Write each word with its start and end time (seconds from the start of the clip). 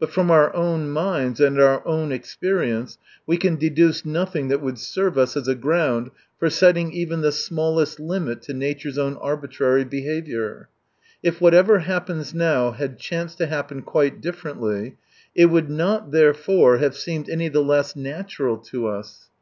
But 0.00 0.08
from 0.10 0.30
our 0.30 0.56
own 0.56 0.88
minds 0.88 1.40
and 1.40 1.60
our 1.60 1.86
own 1.86 2.10
experience 2.10 2.96
we 3.26 3.36
can 3.36 3.56
deduce 3.56 4.02
nothing 4.02 4.48
that 4.48 4.62
would 4.62 4.78
serve 4.78 5.18
us 5.18 5.36
as 5.36 5.46
a 5.46 5.54
ground 5.54 6.10
for 6.38 6.48
setting, 6.48 6.90
even 6.94 7.20
the 7.20 7.32
smallest 7.32 8.00
limit 8.00 8.40
to 8.44 8.54
nature's 8.54 8.96
own 8.96 9.18
arbitrary 9.18 9.84
behaviour. 9.84 10.70
If 11.22 11.42
whatever 11.42 11.80
happens 11.80 12.32
now 12.32 12.70
had 12.70 12.98
chanced 12.98 13.36
to 13.36 13.46
happen 13.46 13.82
quite 13.82 14.22
differently, 14.22 14.96
it 15.34 15.50
would 15.50 15.68
not, 15.68 16.12
therefore, 16.12 16.78
have 16.78 16.96
seemed 16.96 17.28
any 17.28 17.48
the 17.50 17.60
less 17.60 17.94
natural 17.94 18.56
to 18.56 18.86
us. 18.88 19.28